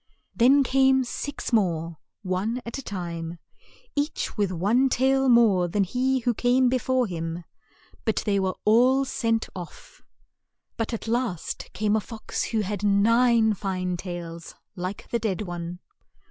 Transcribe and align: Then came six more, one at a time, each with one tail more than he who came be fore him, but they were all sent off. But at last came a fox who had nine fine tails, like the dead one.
Then 0.35 0.63
came 0.63 1.03
six 1.03 1.53
more, 1.53 1.99
one 2.23 2.59
at 2.65 2.79
a 2.79 2.81
time, 2.81 3.37
each 3.95 4.35
with 4.35 4.51
one 4.51 4.89
tail 4.89 5.29
more 5.29 5.67
than 5.67 5.83
he 5.83 6.21
who 6.21 6.33
came 6.33 6.69
be 6.69 6.79
fore 6.79 7.05
him, 7.05 7.43
but 8.03 8.23
they 8.25 8.39
were 8.39 8.55
all 8.65 9.05
sent 9.05 9.47
off. 9.55 10.01
But 10.75 10.91
at 10.91 11.07
last 11.07 11.69
came 11.73 11.95
a 11.95 11.99
fox 12.01 12.45
who 12.45 12.61
had 12.61 12.83
nine 12.83 13.53
fine 13.53 13.95
tails, 13.95 14.55
like 14.75 15.07
the 15.11 15.19
dead 15.19 15.43
one. 15.43 15.77